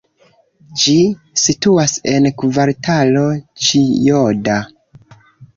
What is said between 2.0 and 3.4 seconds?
en Kvartalo